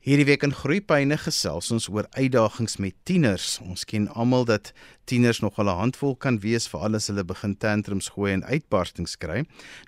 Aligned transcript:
Hierdie 0.00 0.24
week 0.24 0.40
in 0.46 0.54
Groepyne 0.56 1.18
gesels 1.20 1.66
ons 1.74 1.84
oor 1.92 2.06
uitdagings 2.16 2.78
met 2.80 2.94
tieners. 3.04 3.58
Ons 3.60 3.82
ken 3.84 4.06
almal 4.16 4.46
dat 4.48 4.70
tieners 5.10 5.40
nog 5.40 5.58
'n 5.58 5.66
handvol 5.66 6.14
kan 6.16 6.38
wees 6.38 6.68
vir 6.68 6.80
alles 6.80 7.06
hulle 7.06 7.24
begin 7.24 7.56
tantrums 7.56 8.08
gooi 8.14 8.32
en 8.32 8.44
uitbarstings 8.44 9.16
kry. 9.18 9.44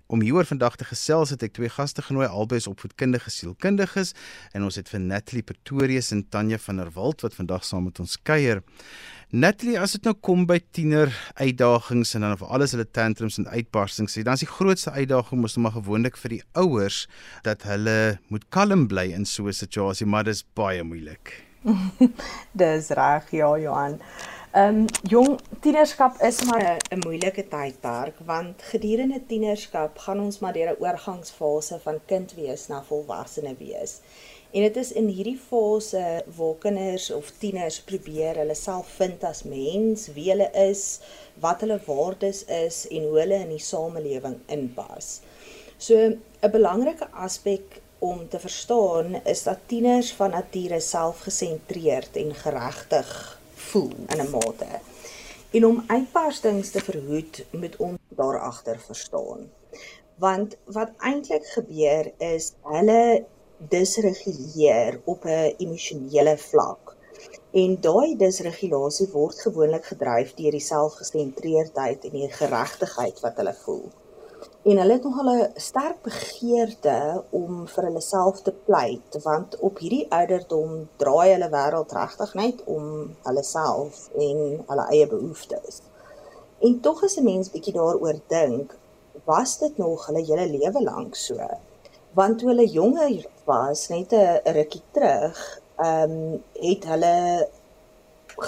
Om 0.07 0.21
hieroor 0.21 0.45
vandag 0.45 0.77
te 0.77 0.85
gesels 0.85 1.30
het 1.30 1.43
ek 1.43 1.53
twee 1.53 1.69
gaste 1.69 2.03
genooi 2.03 2.27
albei 2.27 2.57
is 2.59 2.67
opvoedkundige 2.67 3.30
sielkundiges 3.30 4.14
en 4.53 4.62
ons 4.62 4.77
het 4.77 4.89
vir 4.89 5.00
Natalie 5.00 5.43
Pretorius 5.43 6.11
en 6.11 6.29
Tanya 6.29 6.59
van 6.59 6.77
der 6.77 6.91
Walt 6.91 7.21
wat 7.23 7.35
vandag 7.35 7.64
saam 7.64 7.85
met 7.85 8.00
ons 8.00 8.19
kuier. 8.23 8.62
Natalie, 9.30 9.79
as 9.80 9.93
dit 9.93 10.05
nou 10.05 10.14
kom 10.21 10.43
by 10.46 10.59
tiener 10.73 11.09
uitdagings 11.34 12.14
en 12.14 12.20
dan 12.20 12.36
vir 12.36 12.48
alles 12.48 12.73
hulle 12.73 12.91
tantrums 12.91 13.39
en 13.39 13.48
uitbarstings, 13.48 14.14
dan 14.14 14.34
is 14.34 14.45
die 14.45 14.50
grootste 14.50 14.91
uitdaging 14.91 15.41
mos 15.41 15.57
nou 15.57 15.62
maar 15.62 15.79
gewoonlik 15.79 16.16
vir 16.16 16.30
die 16.30 16.43
ouers 16.52 17.07
dat 17.43 17.62
hulle 17.62 18.18
moet 18.29 18.45
kalm 18.50 18.89
bly 18.89 19.12
in 19.12 19.25
so 19.25 19.46
'n 19.46 19.52
situasie, 19.52 20.07
maar 20.07 20.25
dit 20.25 20.34
is 20.34 20.45
baie 20.54 20.82
moeilik. 20.82 21.45
dis 22.52 22.91
reg, 22.91 23.30
ja, 23.30 23.59
Johan. 23.59 24.01
Ehm 24.52 24.80
um, 24.80 24.87
jong 25.09 25.38
tienerskap 25.65 26.19
is 26.29 26.38
maar 26.45 26.77
'n 26.95 26.98
moeilike 27.05 27.45
tydperk 27.48 28.19
want 28.30 28.62
gedurende 28.73 29.20
tienerskap 29.27 29.98
gaan 29.98 30.20
ons 30.20 30.38
maar 30.38 30.52
deur 30.52 30.73
'n 30.73 30.83
oorgangsfase 30.84 31.78
van 31.84 32.01
kind 32.06 32.34
wees 32.34 32.66
na 32.69 32.83
volwassene 32.88 33.55
wees. 33.59 33.92
En 34.51 34.61
dit 34.62 34.77
is 34.77 34.92
in 34.92 35.09
hierdie 35.09 35.41
fase 35.48 36.25
waar 36.37 36.55
kinders 36.59 37.11
of 37.11 37.33
tieners 37.38 37.80
probeer 37.80 38.37
hulle 38.37 38.55
self 38.55 38.92
vind 39.01 39.25
as 39.25 39.42
mens, 39.42 40.06
wie 40.12 40.28
hulle 40.30 40.51
is, 40.69 41.00
wat 41.41 41.61
hulle 41.61 41.80
waardes 41.87 42.45
is 42.45 42.87
en 42.89 43.03
hoe 43.09 43.19
hulle 43.19 43.41
in 43.48 43.56
die 43.56 43.66
samelewing 43.73 44.39
inpas. 44.47 45.20
So 45.78 45.95
'n 45.97 46.50
belangrike 46.50 47.09
aspek 47.11 47.80
om 47.98 48.28
te 48.28 48.39
verstaan 48.39 49.20
is 49.25 49.42
dat 49.42 49.59
tieners 49.66 50.12
van 50.12 50.30
nature 50.30 50.80
selfgesentreerd 50.80 52.16
en 52.16 52.34
geregtig 52.34 53.41
voel 53.73 53.93
in 54.12 54.20
'n 54.20 54.31
mate. 54.31 54.70
En 55.51 55.67
om 55.67 55.84
uitbarstings 55.87 56.70
te 56.70 56.81
verhoed, 56.81 57.45
moet 57.51 57.77
ons 57.77 57.98
daar 58.09 58.39
agter 58.41 58.79
verstaan. 58.81 59.51
Want 60.17 60.56
wat 60.64 60.91
eintlik 60.98 61.47
gebeur 61.47 62.12
is 62.19 62.53
hulle 62.62 63.25
disreguleer 63.69 65.01
op 65.05 65.25
'n 65.25 65.55
emosionele 65.64 66.39
vlak. 66.39 66.97
En 67.51 67.81
daai 67.81 68.17
disregulasie 68.17 69.09
word 69.12 69.41
gewoonlik 69.41 69.84
gedryf 69.84 70.34
deur 70.34 70.51
die 70.51 70.69
selfgesentreerdheid 70.73 72.05
en 72.05 72.11
die 72.11 72.31
geregtigheid 72.31 73.20
wat 73.20 73.36
hulle 73.36 73.55
voel. 73.64 73.91
En 74.62 74.78
hulle 74.78 74.92
het 74.92 75.02
nog 75.02 75.22
'n 75.22 75.50
sterk 75.55 76.02
begeerte 76.02 77.24
om 77.30 77.66
vir 77.68 77.84
hulle 77.84 78.00
self 78.00 78.42
te 78.42 78.52
pleit, 78.52 79.22
want 79.22 79.58
op 79.58 79.78
hierdie 79.78 80.06
ouderdom 80.10 80.88
draai 80.96 81.32
hulle 81.32 81.50
wêreld 81.50 81.92
regtig 81.92 82.34
net 82.34 82.64
om 82.64 83.16
hulle 83.22 83.42
self 83.42 84.08
en 84.14 84.38
hulle 84.66 84.86
eie 84.90 85.06
behoeftes. 85.06 85.80
En 86.58 86.80
tog 86.80 87.02
as 87.02 87.16
'n 87.16 87.24
mens 87.24 87.50
bietjie 87.50 87.74
daaroor 87.74 88.20
dink, 88.27 88.78
was 89.24 89.58
dit 89.58 89.77
nog 89.77 90.06
hulle 90.06 90.24
hele 90.24 90.46
lewe 90.46 90.83
lank 90.83 91.14
so? 91.14 91.36
want 92.12 92.38
toe 92.38 92.48
hulle 92.52 92.66
jonger 92.68 93.27
was, 93.44 93.88
net 93.88 94.12
'n 94.12 94.52
rukkie 94.56 94.83
terug, 94.92 95.38
ehm 95.77 96.10
um, 96.10 96.42
het 96.52 96.84
hulle 96.84 97.48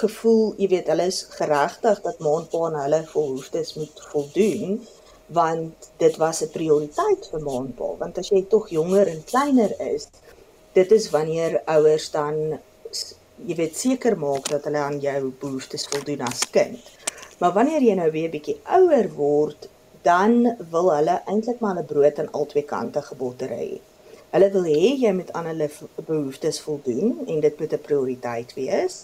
gevoel, 0.01 0.53
jy 0.57 0.67
weet, 0.67 0.87
hulle 0.87 1.05
is 1.05 1.21
geregtig 1.39 2.01
dat 2.01 2.19
maanpa 2.19 2.57
aan 2.65 2.79
hulle 2.81 3.01
behoeftes 3.13 3.73
moet 3.73 4.01
voldoen 4.11 4.87
want 5.27 5.89
dit 5.97 6.17
was 6.17 6.41
'n 6.41 6.51
prioriteit 6.57 7.29
vir 7.31 7.41
maanpa 7.41 7.87
want 7.99 8.17
as 8.17 8.29
jy 8.29 8.45
tog 8.49 8.69
jonger 8.69 9.07
en 9.07 9.23
kleiner 9.23 9.71
is 9.79 10.07
dit 10.73 10.91
is 10.91 11.09
wanneer 11.09 11.61
ouers 11.65 12.11
dan 12.11 12.59
jy 13.45 13.55
weet 13.55 13.77
seker 13.77 14.17
maak 14.17 14.49
dat 14.49 14.63
hulle 14.63 14.77
aan 14.77 14.99
jou 14.99 15.33
behoeftes 15.39 15.87
voldoen 15.87 16.21
as 16.21 16.49
kind 16.49 16.79
maar 17.39 17.53
wanneer 17.53 17.81
jy 17.81 17.95
nou 17.95 18.11
weer 18.11 18.29
bietjie 18.29 18.59
ouer 18.63 19.09
word 19.15 19.69
dan 20.05 20.55
wil 20.69 20.91
hulle 20.93 21.15
eintlik 21.31 21.59
maar 21.59 21.77
'n 21.79 21.89
brood 21.91 22.19
aan 22.19 22.31
albei 22.39 22.63
kante 22.73 23.01
geboter 23.01 23.49
hê. 23.59 23.79
Hulle 24.33 24.49
wil 24.55 24.65
hê 24.75 24.85
jy 25.03 25.11
moet 25.19 25.31
aan 25.33 25.45
hulle 25.51 25.69
behoeftes 26.09 26.61
voldoen 26.65 27.09
en 27.27 27.39
dit 27.39 27.59
moet 27.59 27.73
'n 27.73 27.85
prioriteit 27.87 28.53
wees. 28.53 28.95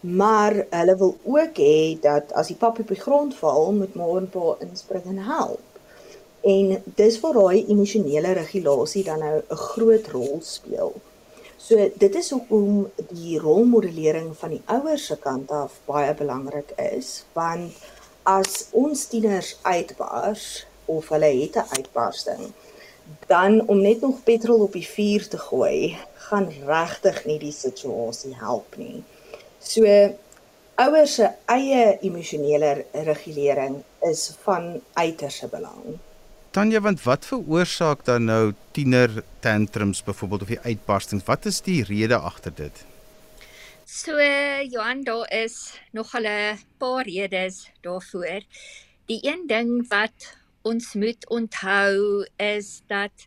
Maar 0.00 0.54
hulle 0.70 0.96
wil 0.96 1.16
ook 1.22 1.54
hê 1.68 2.00
dat 2.00 2.32
as 2.32 2.46
die 2.46 2.60
pap 2.62 2.78
op 2.78 2.88
die 2.88 3.04
grond 3.06 3.34
val, 3.42 3.72
moet 3.72 3.94
ma 3.94 4.06
en 4.20 4.28
pa 4.28 4.56
inspring 4.60 5.04
en 5.04 5.18
help. 5.18 5.68
En 6.44 6.82
dis 6.84 7.20
waar 7.20 7.32
daai 7.32 7.64
emosionele 7.72 8.32
regulasie 8.36 9.04
dan 9.04 9.18
nou 9.18 9.36
'n 9.40 9.56
groot 9.56 10.08
rol 10.12 10.38
speel. 10.42 10.92
So 11.56 11.90
dit 11.96 12.14
is 12.14 12.30
hoekom 12.30 12.90
die 13.08 13.38
rolmodellering 13.38 14.36
van 14.36 14.50
die 14.50 14.62
ouers 14.64 15.06
se 15.06 15.16
kant 15.16 15.50
af 15.50 15.78
baie 15.86 16.14
belangrik 16.14 16.74
is, 16.76 17.24
want 17.32 17.72
as 18.22 18.66
ons 18.70 19.06
tieners 19.06 19.56
uitbars 19.62 20.66
of 20.84 21.08
hulle 21.08 21.32
het 21.40 21.56
'n 21.56 21.68
uitbarsting, 21.78 22.52
dan 23.26 23.68
om 23.68 23.80
net 23.80 24.00
nog 24.00 24.22
petrol 24.22 24.60
op 24.60 24.72
die 24.72 24.88
vuur 24.88 25.28
te 25.28 25.38
gooi, 25.38 25.96
gaan 26.14 26.48
regtig 26.66 27.24
nie 27.24 27.38
die 27.38 27.52
situasie 27.52 28.34
help 28.36 28.76
nie. 28.76 29.02
So 29.58 29.84
ouers 30.74 31.14
se 31.14 31.28
eie 31.44 31.98
emosionele 32.00 32.84
regulering 32.92 33.82
is 34.00 34.32
van 34.42 34.80
uiterse 34.92 35.48
belang. 35.48 35.98
Tanya, 36.54 36.78
want 36.80 37.00
wat 37.02 37.24
veroorsaak 37.26 38.04
dan 38.06 38.28
nou 38.30 38.52
tiener 38.70 39.10
tantrums 39.42 40.04
byvoorbeeld 40.06 40.42
of 40.42 40.52
die 40.52 40.60
uitbarstings? 40.62 41.24
Wat 41.26 41.48
is 41.50 41.58
die 41.66 41.80
rede 41.82 42.14
agter 42.14 42.54
dit? 42.54 42.84
So 43.90 44.14
Johan, 44.70 45.02
daar 45.02 45.26
is 45.34 45.74
nog 45.90 46.14
'n 46.14 46.58
paar 46.78 47.04
redes 47.10 47.70
daarvoor. 47.80 48.46
Die 49.06 49.18
een 49.22 49.46
ding 49.46 49.88
wat 49.88 50.36
ons 50.62 50.94
moet 50.94 51.28
onthou 51.28 52.26
is 52.36 52.82
dat 52.86 53.26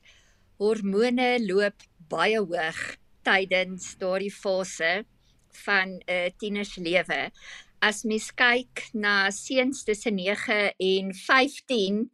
hormone 0.57 1.45
loop 1.45 1.75
baie 2.07 2.39
hoog 2.39 2.95
tydens 3.21 3.97
daardie 3.97 4.31
fase 4.31 5.05
van 5.51 5.87
'n 5.89 6.01
uh, 6.07 6.29
tienerslewe. 6.37 7.31
As 7.79 8.03
mens 8.03 8.31
kyk 8.31 8.87
na 8.93 9.31
seuns 9.31 9.83
tussen 9.83 10.15
9 10.15 10.73
en 10.77 11.13
15 11.13 12.09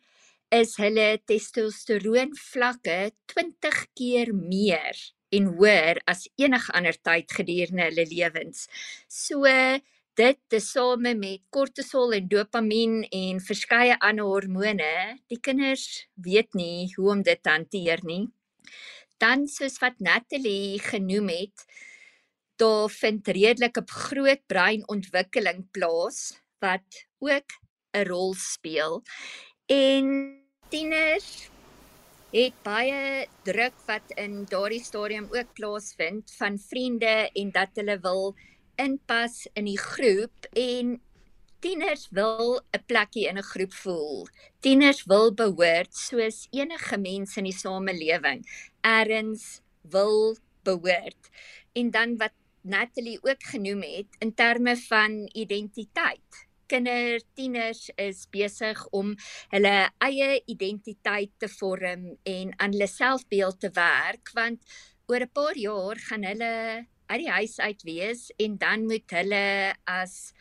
is 0.53 0.75
hulle 0.77 1.17
testosteroon 1.25 2.35
vlakke 2.37 2.97
20 3.33 3.77
keer 3.97 4.29
meer 4.37 4.99
en 5.33 5.47
hoër 5.57 5.97
as 6.09 6.27
enige 6.37 6.73
ander 6.77 6.97
tyd 7.01 7.31
gedurende 7.33 7.87
hulle 7.87 8.05
lewens. 8.11 8.67
So 9.09 9.49
dit 10.19 10.39
tesame 10.53 11.15
met 11.17 11.41
kortisol 11.49 12.13
en 12.19 12.27
dopamien 12.29 13.01
en 13.09 13.41
verskeie 13.41 13.97
ander 13.97 14.29
hormone, 14.29 15.17
die 15.25 15.41
kinders 15.41 16.05
weet 16.21 16.53
nie 16.53 16.91
hoe 16.97 17.09
om 17.15 17.25
dit 17.25 17.41
te 17.41 17.49
hanteer 17.49 18.05
nie. 18.05 18.27
Dan 19.17 19.47
soos 19.49 19.79
wat 19.81 19.97
Natalie 19.97 20.77
genoem 20.83 21.33
het, 21.33 21.65
daar 22.61 22.93
vind 22.93 23.27
redelike 23.33 23.81
groot 23.89 24.45
breinontwikkeling 24.45 25.65
plaas 25.73 26.37
wat 26.61 27.05
ook 27.19 27.57
'n 27.97 28.05
rol 28.05 28.33
speel. 28.37 29.01
En 29.65 30.42
tieners 30.73 31.51
het 32.33 32.55
baie 32.65 33.27
druk 33.45 33.75
wat 33.85 34.13
in 34.17 34.39
daardie 34.49 34.81
stadium 34.81 35.27
ook 35.29 35.51
plaasvind 35.53 36.31
van 36.39 36.55
vriende 36.57 37.11
en 37.29 37.51
dat 37.53 37.77
hulle 37.77 37.99
wil 38.01 38.31
inpas 38.81 39.43
in 39.53 39.67
die 39.69 39.77
groep 39.77 40.47
en 40.57 40.95
tieners 41.61 42.07
wil 42.09 42.63
'n 42.73 42.81
plekkie 42.89 43.27
in 43.29 43.37
'n 43.37 43.49
groep 43.51 43.73
voel. 43.73 44.25
Tieners 44.65 45.03
wil 45.05 45.29
behoort 45.33 45.93
soos 45.93 46.47
enige 46.49 46.97
mens 46.97 47.37
in 47.37 47.43
die 47.43 47.59
samelewing. 47.63 48.41
Erns 48.81 49.61
wil 49.81 50.37
behoort. 50.63 51.29
En 51.73 51.91
dan 51.91 52.17
wat 52.17 52.33
Natalie 52.61 53.19
ook 53.21 53.43
genoem 53.43 53.81
het 53.81 54.09
in 54.19 54.33
terme 54.33 54.77
van 54.77 55.29
identiteit 55.33 56.47
kindertieners 56.73 57.91
is 58.01 58.25
besig 58.33 58.79
om 58.97 59.13
hulle 59.53 59.75
eie 60.07 60.31
identiteit 60.49 61.33
te 61.37 61.49
vorm 61.51 62.09
en 62.29 62.55
aan 62.57 62.73
hulle 62.73 62.89
selfbeeld 62.89 63.59
te 63.61 63.69
werk 63.77 64.33
want 64.37 64.65
oor 65.07 65.21
'n 65.27 65.35
paar 65.37 65.57
jaar 65.57 65.99
gaan 66.09 66.25
hulle 66.25 66.53
uit 67.11 67.21
die 67.21 67.29
huis 67.29 67.59
uit 67.59 67.81
wees 67.85 68.31
en 68.39 68.57
dan 68.57 68.85
moet 68.89 69.09
hulle 69.11 69.75
as 69.85 70.33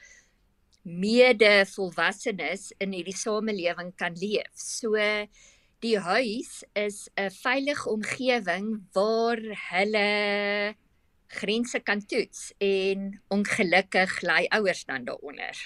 mede 0.82 1.66
volwassenes 1.74 2.72
in 2.82 2.94
hierdie 2.96 3.16
samelewing 3.16 3.92
kan 3.96 4.16
leef. 4.18 4.50
So 4.56 4.96
die 5.82 5.98
huis 5.98 6.64
is 6.74 7.08
'n 7.16 7.30
veilige 7.30 7.90
omgewing 7.90 8.86
waar 8.94 9.40
hulle 9.70 10.74
grense 11.28 11.80
kan 11.80 12.00
toets 12.06 12.52
en 12.58 13.22
ongelukkig 13.28 14.20
lê 14.22 14.46
ouers 14.48 14.84
dan 14.84 15.04
daaronder. 15.04 15.56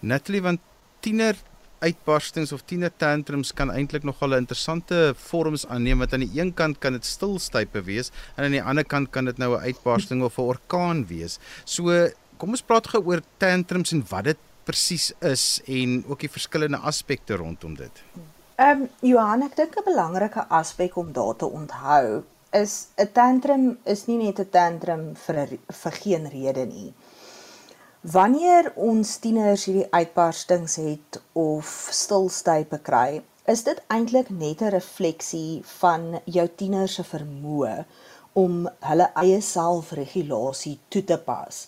Natalie 0.00 0.42
want 0.42 0.60
tiener 1.00 1.36
uitbarstings 1.82 2.52
of 2.52 2.64
tiener 2.66 2.90
tantrums 2.98 3.52
kan 3.54 3.70
eintlik 3.70 4.04
nogal 4.06 4.34
interessante 4.36 5.12
vorms 5.30 5.66
aanneem 5.70 6.02
wat 6.02 6.14
aan 6.14 6.24
die 6.26 6.40
een 6.40 6.50
kant 6.54 6.80
kan 6.82 6.96
dit 6.96 7.06
stilstype 7.06 7.82
wees 7.86 8.10
en 8.36 8.46
aan 8.46 8.56
die 8.56 8.62
ander 8.62 8.86
kant 8.86 9.10
kan 9.14 9.30
dit 9.30 9.38
nou 9.38 9.54
'n 9.56 9.62
uitbarsting 9.70 10.22
of 10.22 10.38
'n 10.38 10.50
orkaan 10.54 11.06
wees. 11.06 11.38
So 11.64 12.10
kom 12.38 12.50
ons 12.50 12.62
praat 12.62 12.86
gou 12.86 13.02
oor 13.04 13.22
tantrums 13.38 13.92
en 13.92 14.04
wat 14.08 14.24
dit 14.24 14.38
presies 14.64 15.12
is 15.20 15.60
en 15.66 16.04
ook 16.08 16.20
die 16.20 16.30
verskillende 16.30 16.78
aspekte 16.78 17.36
rondom 17.36 17.74
dit. 17.74 18.02
Ehm 18.56 18.82
um, 18.82 18.88
Johan, 19.00 19.42
ek 19.42 19.56
dink 19.56 19.76
'n 19.76 19.84
belangrike 19.84 20.48
aspek 20.48 20.96
om 20.96 21.12
daar 21.12 21.36
te 21.36 21.46
onthou 21.46 22.24
is 22.50 22.88
'n 22.96 23.12
tantrum 23.12 23.78
is 23.84 24.06
nie 24.06 24.18
net 24.18 24.38
'n 24.40 24.50
tantrum 24.50 25.14
vir 25.14 25.58
vir 25.82 25.92
geen 25.92 26.28
rede 26.28 26.66
nie. 26.66 26.94
Wanneer 28.06 28.68
ons 28.78 29.16
tieners 29.18 29.64
hierdie 29.66 29.88
uitbarstings 29.90 30.76
het 30.78 31.16
of 31.34 31.66
stilstype 31.90 32.78
kry, 32.86 33.24
is 33.50 33.64
dit 33.66 33.80
eintlik 33.90 34.28
net 34.30 34.60
'n 34.62 34.70
refleksie 34.70 35.62
van 35.80 36.20
jou 36.24 36.46
tiener 36.46 36.88
se 36.88 37.02
vermoë 37.02 37.84
om 38.32 38.68
hulle 38.90 39.08
eie 39.22 39.40
selfregulasie 39.40 40.78
toe 40.88 41.02
te 41.04 41.18
pas. 41.18 41.66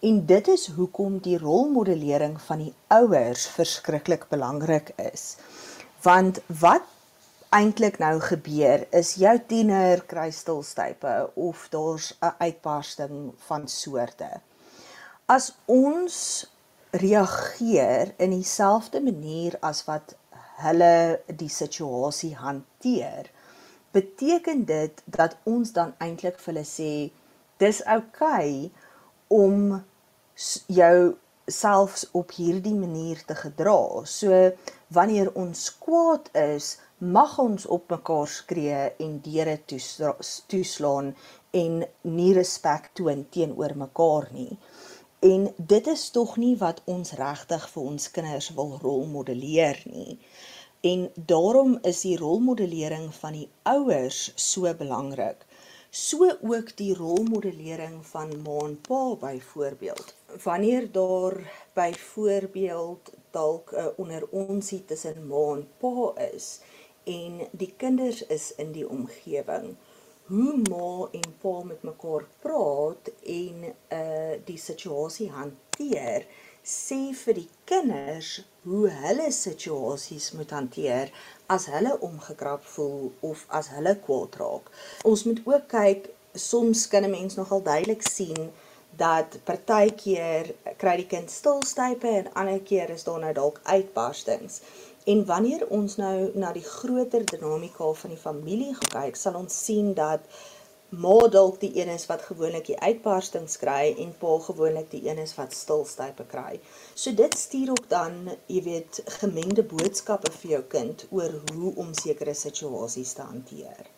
En 0.00 0.26
dit 0.26 0.48
is 0.48 0.66
hoekom 0.66 1.18
die 1.18 1.38
rolmodellering 1.38 2.40
van 2.40 2.58
die 2.58 2.74
ouers 2.86 3.46
verskriklik 3.46 4.28
belangrik 4.28 4.94
is. 4.96 5.36
Want 6.02 6.38
wat 6.46 6.86
eintlik 7.50 7.98
nou 7.98 8.20
gebeur 8.20 8.86
is 8.90 9.14
jou 9.14 9.38
tiener 9.46 10.06
kry 10.06 10.30
stilstype 10.30 11.30
of 11.34 11.68
daar's 11.70 12.14
'n 12.22 12.34
uitbarsting 12.38 13.34
van 13.48 13.68
soorte 13.68 14.30
as 15.26 15.52
ons 15.66 16.16
reageer 16.92 18.14
in 18.18 18.34
dieselfde 18.34 19.00
manier 19.00 19.56
as 19.60 19.84
wat 19.88 20.14
hulle 20.62 21.20
die 21.26 21.50
situasie 21.50 22.34
hanteer, 22.36 23.30
beteken 23.92 24.64
dit 24.64 25.02
dat 25.04 25.36
ons 25.44 25.72
dan 25.72 25.92
eintlik 25.98 26.38
vir 26.40 26.52
hulle 26.54 26.68
sê 26.68 26.92
dis 27.62 27.82
oukei 27.86 28.68
okay 28.68 28.70
om 29.32 29.82
jou 30.68 31.16
selfs 31.48 32.04
op 32.18 32.32
hierdie 32.36 32.74
manier 32.76 33.20
te 33.26 33.34
gedra. 33.34 34.04
So 34.04 34.52
wanneer 34.94 35.32
ons 35.38 35.70
kwaad 35.82 36.30
is, 36.38 36.76
mag 36.98 37.38
ons 37.42 37.66
op 37.66 37.90
mekaar 37.90 38.28
skree 38.30 38.82
en 39.02 39.16
deure 39.24 39.56
toeslaan 39.66 41.14
en 41.62 41.80
nie 42.18 42.32
respek 42.36 42.92
toon 42.98 43.26
teenoor 43.34 43.74
mekaar 43.76 44.28
nie. 44.36 44.52
En 45.22 45.54
dit 45.56 45.86
is 45.86 46.10
tog 46.10 46.36
nie 46.36 46.56
wat 46.58 46.80
ons 46.90 47.12
regtig 47.18 47.64
vir 47.70 47.82
ons 47.90 48.06
kinders 48.10 48.48
wil 48.56 48.72
rolmodelleer 48.82 49.78
nie. 49.86 50.16
En 50.90 51.04
daarom 51.14 51.76
is 51.90 52.00
die 52.02 52.16
rolmodellering 52.18 53.04
van 53.14 53.36
die 53.38 53.48
ouers 53.70 54.32
so 54.34 54.72
belangrik. 54.80 55.44
So 55.90 56.26
ook 56.26 56.74
die 56.76 56.90
rolmodellering 56.98 58.00
van 58.10 58.34
ma 58.42 58.58
en 58.66 58.74
pa 58.88 59.02
byvoorbeeld. 59.22 60.14
Wanneer 60.42 60.90
daar 60.92 61.38
byvoorbeeld 61.78 63.12
dalk 63.30 63.72
'n 63.72 63.92
onderonsie 63.96 64.84
tussen 64.84 65.26
ma 65.26 65.44
en 65.54 65.68
pa 65.78 66.12
is 66.34 66.60
en 67.04 67.48
die 67.50 67.74
kinders 67.76 68.26
is 68.26 68.54
in 68.54 68.72
die 68.72 68.88
omgewing, 68.88 69.76
hoe 70.30 70.54
ma 70.68 71.08
en 71.18 71.28
pa 71.42 71.54
met 71.64 71.82
mekaar 71.82 72.24
praat 72.44 73.10
en 73.40 73.68
uh 73.98 74.32
die 74.48 74.58
situasie 74.68 75.28
hanteer 75.30 76.26
sê 76.62 77.00
vir 77.24 77.34
die 77.40 77.48
kinders 77.66 78.28
hoe 78.64 78.88
hulle 79.02 79.28
situasies 79.34 80.30
moet 80.38 80.52
hanteer 80.54 81.10
as 81.54 81.66
hulle 81.74 81.96
omgekrap 82.08 82.66
voel 82.74 83.08
of 83.30 83.46
as 83.58 83.72
hulle 83.74 83.96
kwaad 84.04 84.38
raak. 84.42 84.70
Ons 85.10 85.24
moet 85.26 85.40
ook 85.52 85.66
kyk 85.72 86.12
soms 86.34 86.86
kan 86.92 87.04
'n 87.04 87.10
mens 87.10 87.34
nogal 87.34 87.62
duidelik 87.62 88.02
sien 88.08 88.52
dat 88.96 89.38
partykeer 89.44 90.54
kry 90.76 90.96
die 91.00 91.08
kind 91.08 91.30
stilstype 91.30 92.08
en 92.08 92.32
ander 92.34 92.60
keer 92.60 92.90
is 92.90 93.04
daar 93.04 93.20
nou 93.20 93.32
dalk 93.32 93.60
uitbarstings. 93.64 94.60
En 95.04 95.24
wanneer 95.26 95.66
ons 95.68 95.96
nou 95.98 96.16
na 96.38 96.52
die 96.54 96.64
groter 96.64 97.24
dinamika 97.26 97.88
van 98.02 98.12
die 98.14 98.20
familie 98.20 98.74
kyk, 98.92 99.16
sal 99.18 99.34
ons 99.40 99.56
sien 99.64 99.94
dat 99.98 100.26
ma 100.92 101.16
dalk 101.32 101.56
die 101.60 101.72
een 101.80 101.88
is 101.88 102.04
wat 102.06 102.22
gewoonlik 102.28 102.66
die 102.68 102.76
uitbarstings 102.78 103.56
kry 103.58 103.94
en 104.04 104.12
pa 104.20 104.36
gewoonlik 104.44 104.90
die 104.92 105.02
een 105.08 105.18
is 105.18 105.32
wat 105.38 105.56
stilstype 105.56 106.26
kry. 106.28 106.60
So 106.94 107.14
dit 107.16 107.34
stuur 107.38 107.72
ook 107.74 107.88
dan, 107.88 108.28
jy 108.46 108.62
weet, 108.68 109.00
gemengde 109.18 109.64
boodskappe 109.64 110.30
vir 110.36 110.50
jou 110.56 110.62
kind 110.76 111.06
oor 111.10 111.34
hoe 111.54 111.74
om 111.82 111.94
sekere 111.96 112.36
situasies 112.36 113.16
te 113.16 113.26
hanteer. 113.26 113.88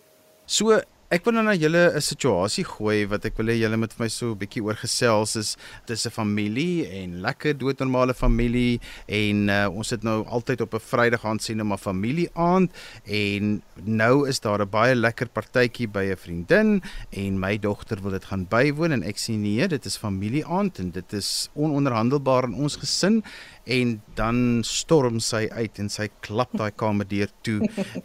So 0.47 0.81
Ek 1.13 1.21
wil 1.27 1.35
nou 1.37 1.43
na 1.45 1.53
julle 1.53 1.93
'n 1.93 2.01
situasie 2.01 2.65
gooi 2.65 3.05
wat 3.05 3.27
ek 3.29 3.37
wil 3.37 3.53
hê 3.53 3.61
julle 3.61 3.77
moet 3.77 3.93
vir 3.93 4.05
my 4.05 4.09
so 4.09 4.33
'n 4.33 4.39
bietjie 4.41 4.65
oor 4.65 4.75
gesels 4.75 5.37
is 5.37 5.57
dis 5.87 6.07
'n 6.07 6.11
familie 6.11 6.89
en 6.89 7.21
lekker 7.21 7.53
doodnormale 7.53 8.15
familie 8.15 8.81
en 9.07 9.49
uh, 9.51 9.69
ons 9.69 9.91
het 9.91 10.03
nou 10.03 10.25
altyd 10.25 10.63
op 10.63 10.73
'n 10.73 10.81
Vrydag 10.81 11.25
aand 11.27 11.43
sien 11.43 11.61
'n 11.61 11.77
familie 11.77 12.31
aand 12.33 12.73
en 13.05 13.63
nou 13.85 14.27
is 14.27 14.41
daar 14.41 14.65
'n 14.65 14.71
baie 14.71 14.95
lekker 14.95 15.29
partytjie 15.29 15.89
by 15.89 16.09
'n 16.09 16.17
vriendin 16.17 16.83
en 17.13 17.39
my 17.39 17.59
dogter 17.59 18.01
wil 18.01 18.13
dit 18.13 18.25
gaan 18.25 18.49
bywoon 18.49 18.93
en 18.93 19.03
ek 19.03 19.19
sê 19.19 19.37
nee 19.37 19.69
dit 19.69 19.85
is 19.85 19.99
familie 19.99 20.47
aand 20.47 20.79
en 20.79 20.91
dit 20.91 21.13
is 21.13 21.51
ononderhandelbaar 21.53 22.45
in 22.45 22.55
ons 22.55 22.77
gesin 22.77 23.23
en 23.65 24.03
dan 24.15 24.61
storm 24.67 25.21
sy 25.25 25.47
uit 25.49 25.79
en 25.81 25.89
sy 25.89 26.09
klap 26.25 26.53
daai 26.53 26.71
kamerdeur 26.83 27.33
toe 27.47 27.61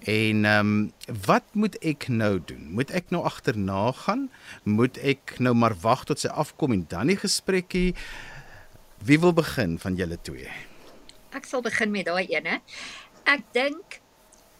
en 0.08 0.46
ehm 0.46 0.74
um, 0.74 0.92
wat 1.26 1.46
moet 1.58 1.76
ek 1.84 2.08
nou 2.14 2.38
doen? 2.40 2.70
Moet 2.78 2.92
ek 2.96 3.10
nou 3.10 3.24
agterna 3.26 3.90
gaan? 4.04 4.28
Moet 4.64 5.00
ek 5.02 5.36
nou 5.40 5.56
maar 5.58 5.74
wag 5.82 6.06
tot 6.06 6.22
sy 6.22 6.30
afkom 6.30 6.76
en 6.76 6.86
dan 6.92 7.10
die 7.10 7.18
gesprekkie? 7.18 7.96
Wie 9.04 9.20
wil 9.20 9.34
begin 9.34 9.80
van 9.82 9.98
julle 9.98 10.20
twee? 10.22 10.52
Ek 11.36 11.50
sal 11.50 11.64
begin 11.66 11.92
met 11.92 12.06
daai 12.06 12.30
ene. 12.30 12.60
Ek 13.26 13.44
dink 13.58 14.00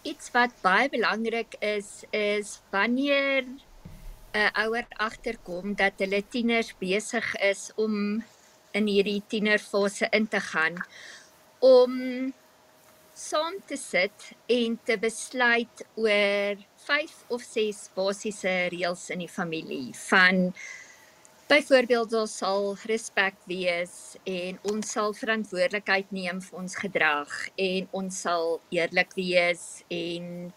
iets 0.08 0.32
wat 0.34 0.54
baie 0.64 0.90
belangrik 0.90 1.56
is 1.62 2.04
is 2.16 2.60
wanneer 2.72 3.46
'n 4.34 4.52
ouer 4.66 4.86
agterkom 4.98 5.76
dat 5.76 5.94
hulle 5.98 6.22
tieners 6.30 6.74
besig 6.80 7.36
is 7.42 7.72
om 7.76 8.24
in 8.78 8.90
hierdie 8.90 9.22
tienerfase 9.28 10.10
in 10.16 10.28
te 10.28 10.40
gaan 10.52 10.78
om 11.60 12.34
saam 13.20 13.58
te 13.68 13.76
sit 13.78 14.30
en 14.48 14.78
te 14.88 14.96
besluit 14.98 15.82
oor 16.00 16.60
vyf 16.86 17.16
of 17.36 17.44
ses 17.44 17.90
basiese 17.96 18.54
reëls 18.72 19.10
in 19.12 19.26
die 19.26 19.32
familie. 19.32 19.92
Van 20.08 20.54
byvoorbeeld 21.50 22.14
ons 22.22 22.38
sal 22.44 22.70
respek 22.88 23.36
wees 23.50 24.16
en 24.24 24.60
ons 24.72 24.94
sal 24.96 25.16
verantwoordelikheid 25.18 26.14
neem 26.16 26.40
vir 26.46 26.62
ons 26.62 26.78
gedrag 26.80 27.34
en 27.58 27.90
ons 28.02 28.22
sal 28.26 28.60
eerlik 28.76 29.16
wees 29.18 29.66
en 29.90 30.54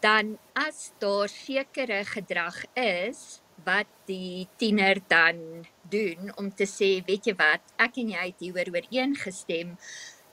dan 0.00 0.36
as 0.54 0.92
daar 1.02 1.28
sekere 1.32 2.04
gedrag 2.06 2.62
is 2.78 3.42
wat 3.66 3.90
die 4.06 4.46
tiener 4.56 5.02
dan 5.10 5.66
doen 5.90 6.32
om 6.36 6.50
te 6.54 6.66
sê, 6.66 7.02
weet 7.06 7.26
jy 7.26 7.34
wat, 7.38 7.64
ek 7.78 7.98
en 8.02 8.14
jy 8.14 8.24
het 8.30 8.40
hieroor 8.40 8.72
ooreengestem, 8.74 9.76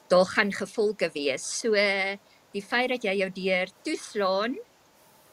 daar 0.07 0.25
gaan 0.25 0.51
gevolge 0.53 1.09
wees. 1.13 1.45
So 1.61 1.73
die 2.55 2.63
feit 2.63 2.89
dat 2.89 3.03
jy 3.03 3.17
jou 3.23 3.31
deur 3.35 3.71
toeslaan, 3.83 4.57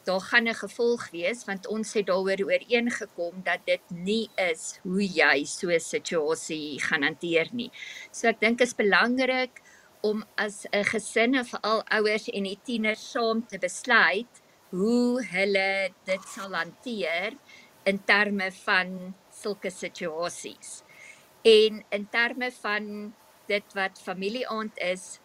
daar 0.04 0.20
gaan 0.20 0.48
'n 0.48 0.54
gevolg 0.54 1.10
wees 1.10 1.44
want 1.44 1.66
ons 1.66 1.92
het 1.92 2.06
daaroor 2.06 2.40
ooreengekom 2.44 3.42
dat 3.44 3.60
dit 3.64 3.80
nie 3.88 4.30
is 4.36 4.80
hoe 4.82 5.06
jy 5.06 5.44
so 5.44 5.68
'n 5.70 5.80
situasie 5.80 6.80
gaan 6.80 7.02
hanteer 7.02 7.48
nie. 7.52 7.70
So 8.10 8.28
ek 8.28 8.40
dink 8.40 8.60
is 8.60 8.74
belangrik 8.74 9.62
om 10.00 10.24
as 10.34 10.66
'n 10.72 10.84
gesin 10.84 11.34
en 11.34 11.44
veral 11.44 11.82
ouers 11.86 12.28
en 12.28 12.42
die 12.42 12.58
tieners 12.64 13.10
saam 13.10 13.46
te 13.46 13.58
besluit 13.58 14.42
hoe 14.70 15.24
hulle 15.24 15.92
dit 16.04 16.22
sal 16.34 16.54
hanteer 16.54 17.32
in 17.84 18.04
terme 18.04 18.52
van 18.52 19.14
sulke 19.42 19.70
situasies. 19.74 20.80
En 21.42 21.82
in 21.90 22.06
terme 22.10 22.52
van 22.60 22.88
dit 23.50 23.74
wat 23.78 24.00
familieaand 24.02 24.78
is 24.78 25.18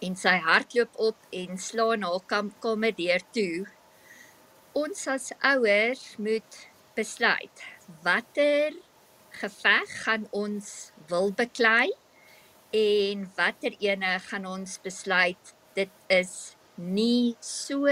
en 0.00 0.16
sy 0.16 0.36
hardloop 0.46 0.96
op 1.10 1.28
en 1.34 1.58
slaan 1.58 2.06
haar 2.06 2.50
kamer 2.62 2.94
deur 2.96 3.24
toe. 3.34 3.66
Ons 4.72 5.06
as 5.10 5.32
ouers 5.42 6.04
moet 6.22 6.60
besluit 6.94 7.66
watter 8.02 8.74
geveg 9.40 9.92
gaan 10.04 10.26
ons 10.30 10.92
wil 11.10 11.30
beklei 11.36 11.90
en 12.76 13.24
watter 13.36 13.76
ene 13.82 14.18
gaan 14.26 14.46
ons 14.46 14.78
besluit 14.84 15.54
dit 15.78 15.92
is 16.18 16.34
nie 16.76 17.36
so 17.44 17.86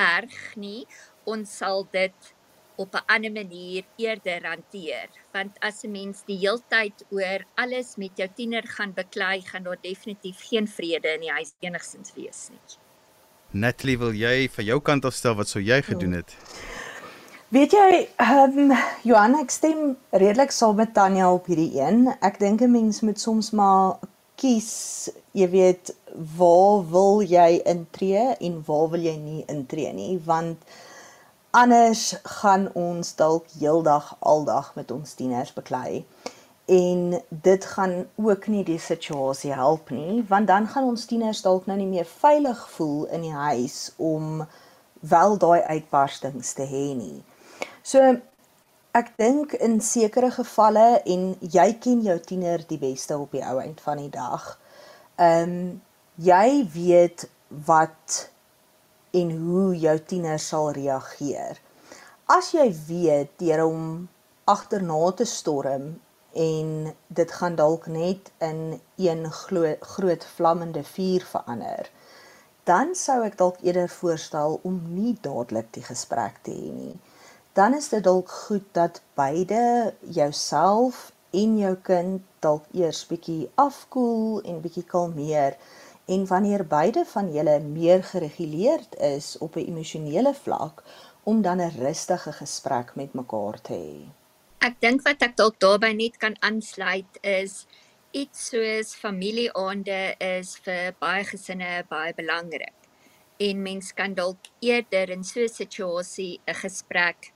erg 0.00 0.38
nie 0.64 0.86
ons 1.28 1.54
sal 1.60 1.84
dit 1.92 2.32
op 2.78 2.94
'n 2.94 3.06
ander 3.14 3.32
manier 3.32 3.84
eerder 3.96 4.46
hanteer 4.46 5.08
want 5.32 5.58
as 5.60 5.82
'n 5.84 5.90
mens 5.90 6.22
die 6.26 6.38
heeltyd 6.38 7.04
oor 7.10 7.44
alles 7.54 7.96
met 7.96 8.10
jou 8.16 8.28
tiener 8.34 8.64
gaan 8.76 8.92
beklei 8.94 9.40
gaan 9.40 9.62
daar 9.62 9.80
definitief 9.80 10.38
geen 10.50 10.68
vrede 10.68 11.14
in 11.14 11.20
die 11.20 11.36
huis 11.38 11.52
enigsins 11.60 12.12
wees 12.14 12.48
nie. 12.50 12.78
Natalie, 13.50 13.98
wil 13.98 14.12
jy 14.12 14.48
van 14.52 14.64
jou 14.64 14.80
kant 14.80 15.04
af 15.04 15.14
stel 15.14 15.34
wat 15.34 15.48
sou 15.48 15.62
jy 15.62 15.82
gedoen 15.82 16.12
het? 16.12 16.36
Weet 17.48 17.72
jy, 17.72 18.08
ehm 18.20 18.58
um, 18.58 18.72
Johan, 19.08 19.34
ek 19.40 19.50
stem 19.50 19.96
redelik 20.10 20.50
saam 20.52 20.76
met 20.76 20.90
Tanya 20.94 21.30
op 21.32 21.46
hierdie 21.48 21.80
een. 21.80 22.02
Ek 22.20 22.36
dink 22.38 22.60
'n 22.60 22.70
mens 22.70 23.00
moet 23.00 23.20
soms 23.20 23.50
maar 23.50 23.96
kies, 24.36 25.08
jy 25.32 25.48
weet, 25.48 25.94
waar 26.36 26.84
wil 26.90 27.22
jy 27.22 27.62
intree 27.64 28.36
en 28.40 28.60
waar 28.66 28.90
wil 28.92 29.00
jy 29.00 29.16
nie 29.16 29.44
intree 29.48 29.92
nie, 29.92 30.18
want 30.24 30.58
anders 31.50 32.14
gaan 32.22 32.68
ons 32.74 33.14
dalk 33.14 33.46
heeldag 33.58 34.16
aldag 34.18 34.74
met 34.74 34.90
ons 34.90 35.14
tieners 35.14 35.52
beklei. 35.52 36.06
En 36.68 37.22
dit 37.28 37.64
gaan 37.64 38.06
ook 38.14 38.46
nie 38.46 38.64
die 38.64 38.78
situasie 38.78 39.52
help 39.52 39.90
nie, 39.90 40.24
want 40.28 40.46
dan 40.46 40.68
gaan 40.68 40.84
ons 40.84 41.06
tieners 41.08 41.40
dalk 41.42 41.66
nou 41.66 41.78
nie 41.78 41.88
meer 41.88 42.08
veilig 42.20 42.60
voel 42.70 43.06
in 43.06 43.24
die 43.24 43.32
huis 43.32 43.92
om 43.96 44.44
wel 45.00 45.38
daai 45.38 45.62
uitbarstings 45.62 46.52
te 46.52 46.66
hê 46.68 46.92
nie. 46.98 47.22
So 47.82 48.18
ek 48.92 49.14
dink 49.16 49.54
in 49.64 49.80
sekere 49.80 50.30
gevalle 50.34 51.00
en 51.08 51.30
jy 51.40 51.68
ken 51.80 52.02
jou 52.04 52.18
tiener 52.20 52.64
die 52.68 52.80
beste 52.82 53.16
op 53.16 53.32
die 53.32 53.44
ou 53.46 53.58
eind 53.62 53.80
van 53.80 54.02
die 54.02 54.12
dag. 54.12 54.58
Ehm 55.16 55.52
um, 55.52 55.82
jy 56.18 56.66
weet 56.74 57.28
wat 57.48 58.24
en 59.18 59.32
hoe 59.44 59.76
jou 59.76 59.96
tiener 60.10 60.38
sal 60.42 60.70
reageer. 60.76 61.58
As 62.28 62.52
jy 62.54 62.68
weet 62.88 63.34
deur 63.40 63.64
hom 63.64 63.84
agterna 64.48 65.00
te 65.16 65.26
storm 65.28 65.90
en 66.38 66.68
dit 67.20 67.32
gaan 67.40 67.56
dalk 67.56 67.86
net 67.92 68.30
in 68.44 68.80
een 68.96 69.24
groot 69.32 70.26
vlammende 70.36 70.84
vuur 70.84 71.24
verander, 71.32 71.88
dan 72.68 72.92
sou 73.00 73.22
ek 73.24 73.38
dalk 73.40 73.62
eerder 73.64 73.88
voorstel 73.88 74.58
om 74.68 74.80
nie 74.92 75.14
dadelik 75.24 75.70
die 75.72 75.84
gesprek 75.86 76.42
te 76.44 76.52
hê 76.52 76.72
nie. 76.72 76.96
Dan 77.56 77.74
is 77.74 77.88
dit 77.88 78.04
dalk 78.04 78.28
goed 78.44 78.66
dat 78.76 79.00
beide 79.16 79.94
jouself 80.18 81.08
en 81.32 81.56
jou 81.58 81.74
kind 81.88 82.24
dalk 82.44 82.68
eers 82.76 83.00
bietjie 83.08 83.48
afkoel 83.56 84.42
en 84.44 84.60
bietjie 84.64 84.84
kalmeer 84.92 85.56
en 86.08 86.26
wanneer 86.26 86.66
beide 86.66 87.04
van 87.04 87.32
julle 87.32 87.58
meer 87.60 88.04
gereguleerd 88.04 88.96
is 88.96 89.38
op 89.38 89.56
'n 89.56 89.66
emosionele 89.70 90.34
vlak 90.34 90.82
om 91.22 91.42
dan 91.42 91.60
'n 91.60 91.72
rustige 91.78 92.32
gesprek 92.32 92.94
met 92.94 93.12
mekaar 93.12 93.60
te 93.60 93.72
hê. 93.72 93.96
Ek 94.58 94.80
dink 94.80 95.02
wat 95.02 95.22
ek 95.22 95.36
dalk 95.36 95.60
daarbey 95.60 95.92
net 95.92 96.16
kan 96.16 96.36
aansluit 96.40 97.18
is 97.20 97.66
iets 98.10 98.48
soos 98.48 98.94
familieaande 98.94 100.14
is 100.18 100.56
vir 100.64 100.94
baie 100.98 101.24
gesinne 101.24 101.84
baie 101.88 102.14
belangrik. 102.14 102.74
En 103.38 103.62
mens 103.62 103.92
kan 103.94 104.14
dalk 104.14 104.38
eerder 104.60 105.10
in 105.10 105.24
so 105.24 105.40
'n 105.40 105.48
situasie 105.48 106.40
'n 106.46 106.54
gesprek 106.54 107.32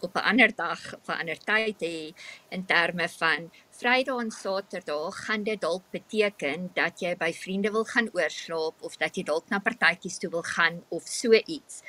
op 0.00 0.16
'n 0.16 0.26
ander 0.30 0.54
dag 0.54 0.94
of 0.94 1.08
'n 1.08 1.20
ander 1.20 1.38
tyd 1.38 1.80
hê 1.80 2.12
in 2.48 2.64
terme 2.64 3.08
van 3.08 3.50
Vrydag 3.80 4.20
en 4.20 4.30
Saterdag 4.30 5.24
gaan 5.24 5.42
dit 5.42 5.60
dalk 5.60 5.86
beteken 5.90 6.66
dat 6.76 7.00
jy 7.00 7.14
by 7.16 7.30
vriende 7.32 7.70
wil 7.72 7.86
gaan 7.88 8.10
oorslaap 8.12 8.82
of 8.84 8.98
dat 9.00 9.16
jy 9.16 9.22
dalk 9.24 9.46
na 9.48 9.56
partytjies 9.64 10.18
toe 10.20 10.28
wil 10.34 10.44
gaan 10.44 10.82
of 10.92 11.06
so 11.08 11.32
iets. 11.32 11.80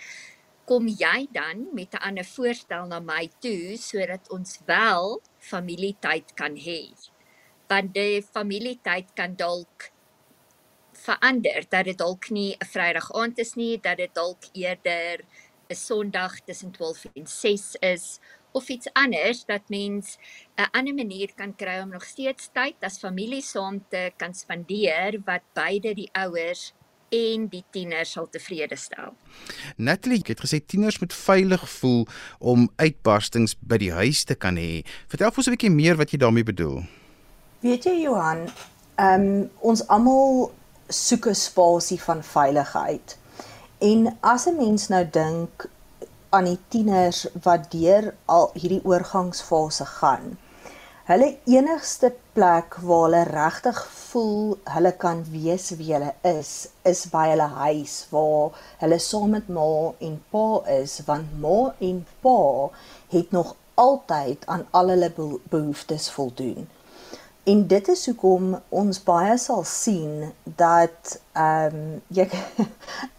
Kom 0.63 0.87
jy 0.87 1.27
dan 1.35 1.67
met 1.75 1.91
'n 1.91 2.03
ander 2.07 2.23
voorstel 2.23 2.87
na 2.87 2.99
my 3.03 3.27
toe 3.43 3.75
sodat 3.75 4.31
ons 4.31 4.59
wel 4.65 5.19
familietyd 5.51 6.31
kan 6.33 6.55
hê? 6.55 6.95
Want 7.67 7.93
die 7.93 8.23
familietyd 8.23 9.11
kan 9.13 9.35
dalk 9.35 9.91
verander 10.93 11.65
dat 11.69 11.85
dit 11.85 11.97
dalk 11.97 12.29
nie 12.29 12.55
'n 12.55 12.65
Vrydag 12.65 13.11
aand 13.11 13.37
is 13.37 13.53
nie, 13.55 13.77
dat 13.77 13.97
dit 13.97 14.13
dalk 14.15 14.43
eerder 14.53 15.25
'n 15.69 15.75
Sondag 15.75 16.39
tussen 16.39 16.71
12 16.71 17.05
en 17.15 17.27
6 17.27 17.75
is 17.79 18.19
of 18.51 18.69
iets 18.69 18.87
anders 18.93 19.45
dat 19.45 19.61
mens 19.67 20.17
'n 20.55 20.69
ander 20.71 20.93
manier 20.93 21.31
kan 21.35 21.55
kry 21.55 21.81
om 21.81 21.89
nog 21.89 22.03
steeds 22.03 22.49
tyd 22.53 22.75
as 22.81 22.99
familie 22.99 23.41
saam 23.41 23.83
te 23.89 24.11
kan 24.17 24.33
spandeer 24.33 25.21
wat 25.25 25.41
beide 25.53 25.93
die 25.93 26.09
ouers 26.11 26.73
en 27.11 27.47
die 27.51 27.63
tieners 27.71 28.11
sal 28.11 28.29
tevrede 28.31 28.75
stel. 28.75 29.15
Natalie 29.75 30.21
het 30.23 30.39
gesê 30.39 30.61
tieners 30.65 30.99
moet 30.99 31.13
veilig 31.13 31.69
voel 31.69 32.07
om 32.39 32.69
uitbarstings 32.75 33.57
by 33.59 33.77
die 33.77 33.91
huis 33.91 34.23
te 34.23 34.35
kan 34.35 34.55
hê. 34.55 34.83
Vertel 35.07 35.31
ons 35.35 35.47
'n 35.47 35.55
bietjie 35.55 35.71
meer 35.71 35.97
wat 35.97 36.11
jy 36.11 36.17
daarmee 36.17 36.43
bedoel. 36.43 36.83
Weet 37.59 37.83
jy 37.83 38.01
Johan, 38.01 38.49
ehm 38.95 39.21
um, 39.21 39.49
ons 39.59 39.87
almal 39.87 40.51
soek 40.87 41.27
'n 41.27 41.35
spasie 41.35 41.99
van 42.01 42.23
veiligheid. 42.23 43.17
En 43.79 44.17
as 44.21 44.47
'n 44.47 44.55
mens 44.55 44.87
nou 44.87 45.05
dink 45.11 45.69
aan 46.31 46.47
die 46.47 46.59
tieners 46.71 47.25
wat 47.43 47.67
deur 47.73 48.13
al 48.25 48.49
hierdie 48.55 48.83
oorgangsfase 48.87 49.85
gaan. 49.97 50.37
Hulle 51.09 51.27
enigste 51.49 52.11
plek 52.37 52.77
waar 52.87 53.01
hulle 53.05 53.23
regtig 53.27 53.79
voel 53.95 54.53
hulle 54.75 54.91
kan 55.03 55.25
wees 55.33 55.65
wie 55.79 55.89
hulle 55.91 56.13
is, 56.29 56.51
is 56.91 57.01
by 57.11 57.25
hulle 57.33 57.49
huis 57.57 57.95
waar 58.13 58.61
hulle 58.83 58.99
saam 59.07 59.35
met 59.35 59.49
ma 59.57 59.67
en 60.09 60.19
pa 60.31 60.45
is, 60.77 60.99
want 61.09 61.33
ma 61.43 61.57
en 61.89 62.03
pa 62.23 62.37
het 63.15 63.35
nog 63.35 63.55
altyd 63.87 64.47
aan 64.55 64.63
al 64.71 64.93
hulle 64.93 65.11
behoeftes 65.49 66.07
voldoen. 66.15 66.69
En 67.43 67.67
dit 67.67 67.87
is 67.87 68.05
hoekom 68.05 68.61
ons 68.69 69.03
baie 69.03 69.37
sal 69.41 69.63
sien 69.63 70.31
dat 70.43 71.19
ehm 71.33 71.75
um, 71.75 72.01
jy 72.17 72.27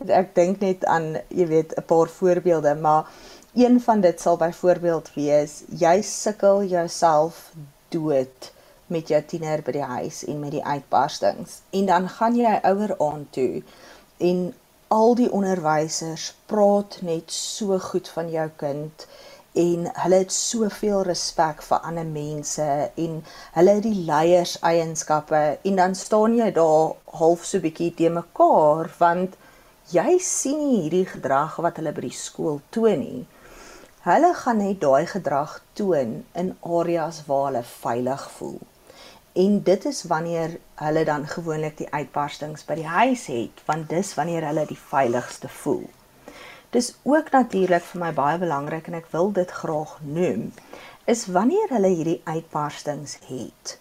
ek 0.06 0.34
dink 0.34 0.60
net 0.62 0.84
aan 0.86 1.16
jy 1.28 1.46
weet 1.50 1.74
'n 1.76 1.86
paar 1.90 2.08
voorbeelde 2.08 2.74
maar 2.74 3.10
een 3.54 3.80
van 3.80 4.00
dit 4.00 4.20
sal 4.20 4.36
byvoorbeeld 4.36 5.14
wees 5.14 5.62
jy 5.84 6.02
sukkel 6.02 6.64
jouself 6.64 7.52
dood 7.88 8.52
met 8.86 9.08
jou 9.08 9.22
tiener 9.22 9.62
by 9.64 9.74
die 9.76 9.88
huis 9.96 10.24
en 10.28 10.40
met 10.40 10.54
die 10.54 10.64
uitbarstings. 10.64 11.60
En 11.70 11.86
dan 11.86 12.08
gaan 12.08 12.36
jy 12.36 12.58
ouer 12.62 12.94
aan 12.98 13.26
toe 13.30 13.62
en 14.18 14.54
al 14.92 15.14
die 15.16 15.30
onderwysers 15.32 16.34
praat 16.46 16.98
net 17.00 17.32
so 17.32 17.78
goed 17.78 18.08
van 18.12 18.30
jou 18.30 18.48
kind 18.60 19.06
en 19.52 19.88
hulle 20.02 20.18
het 20.22 20.32
soveel 20.32 21.02
respek 21.04 21.60
vir 21.66 21.84
ander 21.88 22.06
mense 22.08 22.66
en 23.04 23.18
hulle 23.56 23.74
het 23.76 23.84
die 23.84 24.04
leiers 24.08 24.54
eienskappe 24.64 25.42
en 25.68 25.76
dan 25.76 25.94
staan 25.94 26.38
jy 26.38 26.48
daar 26.56 26.94
half 27.20 27.44
so 27.44 27.60
bietjie 27.60 27.90
te 27.98 28.08
mekaar 28.08 28.88
want 28.98 29.36
jy 29.92 30.16
sien 30.24 30.58
nie 30.62 30.80
hierdie 30.86 31.06
gedrag 31.10 31.58
wat 31.60 31.76
hulle 31.80 31.92
by 31.92 32.06
die 32.06 32.16
skool 32.16 32.60
toon 32.70 33.00
nie. 33.04 33.22
Hulle 34.02 34.32
gaan 34.34 34.58
net 34.58 34.80
daai 34.80 35.06
gedrag 35.06 35.58
toon 35.78 36.22
in 36.34 36.54
areas 36.64 37.20
waar 37.28 37.50
hulle 37.50 37.62
veilig 37.62 38.24
voel. 38.38 38.60
En 39.32 39.60
dit 39.62 39.84
is 39.84 40.02
wanneer 40.08 40.56
hulle 40.80 41.04
dan 41.04 41.26
gewoonlik 41.28 41.76
die 41.78 41.90
uitbarstings 41.92 42.64
by 42.68 42.80
die 42.80 42.88
huis 42.88 43.26
het, 43.32 43.62
want 43.68 43.88
dis 43.88 44.14
wanneer 44.16 44.48
hulle 44.48 44.66
die 44.68 44.80
veiligste 44.80 45.48
voel. 45.48 45.84
Dis 46.72 46.94
ook 47.02 47.30
natuurlik 47.30 47.84
vir 47.84 48.00
my 48.00 48.10
baie 48.16 48.38
belangrik 48.40 48.86
en 48.88 48.94
ek 48.96 49.10
wil 49.12 49.28
dit 49.36 49.50
graag 49.60 49.90
noem 50.08 50.46
is 51.12 51.26
wanneer 51.34 51.68
hulle 51.74 51.90
hierdie 51.92 52.20
uitbarstings 52.24 53.18
het 53.28 53.74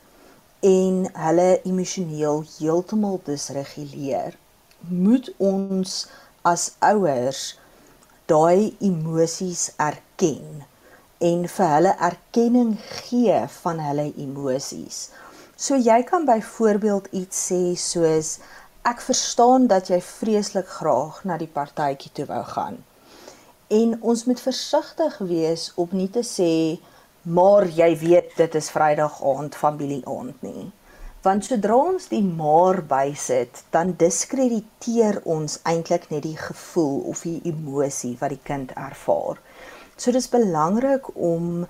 en 0.68 1.06
hulle 1.26 1.62
emosioneel 1.70 2.44
heeltemal 2.58 3.22
disreguleer 3.30 4.36
moet 5.06 5.32
ons 5.38 5.96
as 6.52 6.68
ouers 6.92 7.46
daai 8.34 8.76
emosies 8.90 9.70
erken 9.88 10.66
en 11.32 11.48
vir 11.56 11.74
hulle 11.78 11.96
erkenning 12.12 12.76
gee 13.08 13.40
van 13.62 13.80
hulle 13.88 14.10
emosies. 14.26 15.06
So 15.56 15.78
jy 15.78 16.02
kan 16.12 16.26
byvoorbeeld 16.26 17.08
iets 17.16 17.48
sê 17.52 17.62
soos 17.78 18.40
ek 18.82 19.02
verstaan 19.06 19.68
dat 19.70 19.92
jy 19.92 20.00
vreeslik 20.02 20.70
graag 20.80 21.22
na 21.24 21.38
die 21.38 21.50
partytjie 21.50 22.12
toe 22.18 22.26
wou 22.26 22.42
gaan. 22.54 22.80
En 23.70 23.94
ons 24.02 24.24
moet 24.26 24.42
versigtig 24.42 25.18
wees 25.30 25.70
om 25.76 25.92
nie 25.92 26.10
te 26.10 26.24
sê 26.26 26.80
maar 27.22 27.68
jy 27.70 27.92
weet 28.02 28.32
dit 28.38 28.56
is 28.58 28.70
Vrydag 28.74 29.20
aand 29.22 29.56
familie 29.56 30.02
aand 30.10 30.42
nie. 30.42 30.72
Want 31.22 31.46
sodra 31.46 31.76
ons 31.78 32.08
die 32.10 32.24
maar 32.26 32.82
bysit, 32.90 33.62
dan 33.70 33.94
diskrediteer 33.94 35.20
ons 35.30 35.60
eintlik 35.70 36.08
net 36.10 36.24
die 36.26 36.38
gevoel 36.38 37.04
of 37.12 37.22
die 37.22 37.38
emosie 37.46 38.16
wat 38.18 38.34
die 38.34 38.42
kind 38.44 38.74
ervaar. 38.74 39.38
So 39.98 40.10
dis 40.12 40.32
belangrik 40.34 41.12
om 41.14 41.68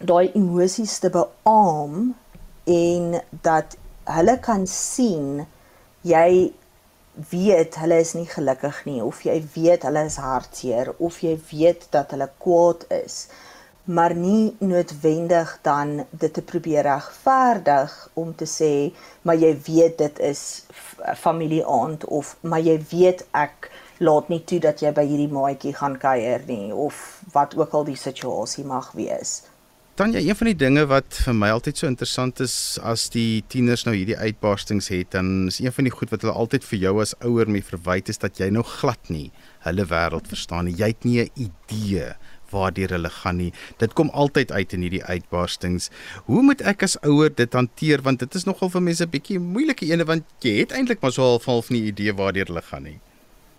daai 0.00 0.32
emosies 0.32 0.96
te 1.04 1.12
beamoen 1.12 2.14
en 2.64 3.20
dat 3.44 3.76
hulle 4.08 4.38
kan 4.40 4.64
sien 4.66 5.44
jy 6.06 6.30
weet 7.30 7.78
hulle 7.80 7.98
is 8.04 8.12
nie 8.18 8.28
gelukkig 8.28 8.82
nie 8.86 9.02
of 9.02 9.22
jy 9.24 9.36
weet 9.54 9.86
hulle 9.88 10.04
is 10.08 10.18
hartseer 10.20 10.92
of 10.98 11.22
jy 11.24 11.36
weet 11.50 11.86
dat 11.94 12.12
hulle 12.14 12.28
kwaad 12.42 12.84
is 13.02 13.26
maar 13.86 14.14
nie 14.18 14.56
noodwendig 14.58 15.52
dan 15.62 16.04
dit 16.10 16.32
te 16.34 16.42
probeer 16.42 16.82
regverdig 16.88 17.94
om 18.14 18.34
te 18.34 18.48
sê 18.50 18.72
maar 19.22 19.38
jy 19.38 19.52
weet 19.68 19.98
dit 20.02 20.22
is 20.28 20.42
familieaand 21.22 22.04
of 22.20 22.36
maar 22.42 22.64
jy 22.66 22.76
weet 22.90 23.26
ek 23.32 23.70
laat 23.98 24.28
nie 24.28 24.42
toe 24.44 24.58
dat 24.60 24.82
jy 24.82 24.92
by 24.92 25.06
hierdie 25.08 25.32
maatjie 25.32 25.74
gaan 25.76 25.96
kuier 26.00 26.42
nie 26.48 26.72
of 26.74 27.20
wat 27.32 27.56
ook 27.56 27.74
al 27.74 27.86
die 27.88 27.96
situasie 27.96 28.64
mag 28.64 28.90
wees. 28.98 29.38
Tanya, 29.96 30.20
een 30.20 30.36
van 30.36 30.50
die 30.50 30.58
dinge 30.60 30.82
wat 30.90 31.22
vir 31.24 31.32
my 31.32 31.48
altyd 31.54 31.78
so 31.80 31.88
interessant 31.88 32.40
is 32.44 32.54
as 32.84 33.06
die 33.14 33.40
tieners 33.48 33.86
nou 33.86 33.94
hierdie 33.94 34.18
uitbarstings 34.20 34.90
het, 34.92 35.14
dan 35.14 35.46
is 35.48 35.56
een 35.56 35.72
van 35.72 35.88
die 35.88 35.92
goed 35.94 36.12
wat 36.12 36.20
hulle 36.20 36.34
altyd 36.36 36.66
vir 36.68 36.82
jou 36.82 36.92
as 37.00 37.14
ouer 37.24 37.48
mee 37.48 37.64
verwyd 37.64 38.10
is 38.12 38.20
dat 38.20 38.36
jy 38.36 38.50
nou 38.52 38.60
glad 38.74 39.08
nie 39.08 39.30
hulle 39.64 39.86
wêreld 39.88 40.28
verstaan 40.28 40.68
nie. 40.68 40.76
Jy 40.76 40.90
het 40.92 41.08
nie 41.08 41.16
'n 41.24 41.48
idee 41.48 42.12
waardeur 42.52 42.92
hulle 42.98 43.08
gaan 43.08 43.40
nie. 43.40 43.52
Dit 43.78 43.96
kom 43.96 44.12
altyd 44.12 44.52
uit 44.52 44.72
in 44.72 44.84
hierdie 44.84 45.04
uitbarstings. 45.04 45.88
Hoe 46.28 46.42
moet 46.42 46.60
ek 46.60 46.82
as 46.82 47.00
ouer 47.00 47.32
dit 47.34 47.52
hanteer 47.52 48.02
want 48.02 48.18
dit 48.18 48.34
is 48.34 48.44
nogal 48.44 48.68
vir 48.68 48.82
mense 48.82 49.04
'n 49.04 49.10
bietjie 49.10 49.40
moeilike 49.40 49.86
ene 49.86 50.04
want 50.04 50.24
jy 50.40 50.58
het 50.58 50.72
eintlik 50.72 51.00
maar 51.00 51.12
so 51.12 51.22
half 51.22 51.44
half 51.46 51.70
nie 51.70 51.86
idee 51.88 52.12
waardeur 52.12 52.46
hulle 52.46 52.62
gaan 52.62 52.82
nie. 52.82 53.00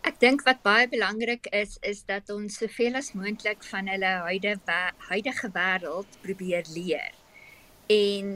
Ek 0.08 0.22
dink 0.24 0.46
wat 0.48 0.62
baie 0.64 0.86
belangrik 0.88 1.50
is 1.58 1.74
is 1.90 1.98
dat 2.08 2.30
ons 2.32 2.56
soveel 2.62 2.96
as 2.96 3.10
moontlik 3.18 3.66
van 3.68 3.90
hulle 3.92 4.12
huidige 4.24 4.78
huidige 5.10 5.50
wêreld 5.56 6.14
probeer 6.24 6.70
leer. 6.76 7.18
En 7.92 8.30